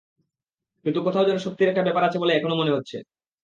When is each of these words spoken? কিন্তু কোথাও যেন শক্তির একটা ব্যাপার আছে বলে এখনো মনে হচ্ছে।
কিন্তু 0.85 0.99
কোথাও 1.03 1.27
যেন 1.29 1.37
শক্তির 1.37 1.69
একটা 1.69 1.85
ব্যাপার 1.87 2.03
আছে 2.05 2.17
বলে 2.19 2.33
এখনো 2.35 2.55
মনে 2.55 2.75
হচ্ছে। 2.75 2.97